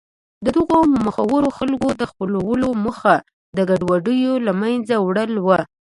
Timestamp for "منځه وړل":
4.61-5.33